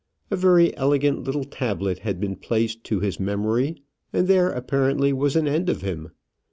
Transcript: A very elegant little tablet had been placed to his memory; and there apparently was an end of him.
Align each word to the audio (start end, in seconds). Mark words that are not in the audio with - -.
A 0.31 0.35
very 0.35 0.75
elegant 0.77 1.25
little 1.25 1.43
tablet 1.43 1.99
had 1.99 2.19
been 2.19 2.35
placed 2.35 2.83
to 2.85 3.01
his 3.01 3.19
memory; 3.19 3.83
and 4.11 4.27
there 4.27 4.49
apparently 4.49 5.13
was 5.13 5.35
an 5.35 5.47
end 5.47 5.69
of 5.69 5.81
him. 5.81 6.09